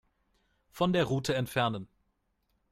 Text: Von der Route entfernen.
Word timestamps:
Von 0.71 0.93
der 0.93 1.03
Route 1.03 1.35
entfernen. 1.35 1.87